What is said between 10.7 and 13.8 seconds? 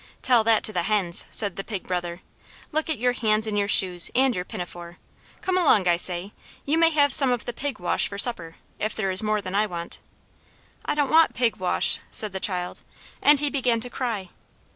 "I don't want pig wash!" said the child; and he began